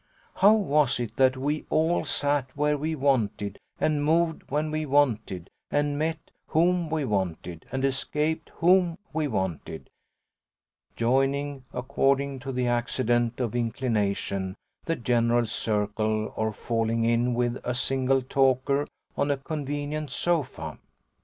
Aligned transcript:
How 0.37 0.53
was 0.55 0.99
it 0.99 1.15
that 1.17 1.37
we 1.37 1.67
all 1.69 2.05
sat 2.05 2.49
where 2.57 2.75
we 2.75 2.95
wanted 2.95 3.59
and 3.79 4.03
moved 4.03 4.41
when 4.49 4.71
we 4.71 4.83
wanted 4.83 5.51
and 5.69 5.95
met 5.99 6.31
whom 6.47 6.89
we 6.89 7.05
wanted 7.05 7.67
and 7.71 7.85
escaped 7.85 8.49
whom 8.55 8.97
we 9.13 9.27
wanted; 9.27 9.91
joining, 10.95 11.65
according 11.71 12.39
to 12.39 12.51
the 12.51 12.65
accident 12.67 13.39
of 13.39 13.55
inclination, 13.55 14.55
the 14.85 14.95
general 14.95 15.45
circle 15.45 16.33
or 16.35 16.51
falling 16.51 17.05
in 17.05 17.35
with 17.35 17.59
a 17.63 17.75
single 17.75 18.23
talker 18.23 18.87
on 19.15 19.29
a 19.29 19.37
convenient 19.37 20.09
sofa? 20.09 20.79